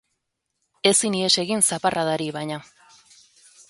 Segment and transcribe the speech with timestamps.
[0.93, 2.63] Ezin ihes egin zaparradari, baina.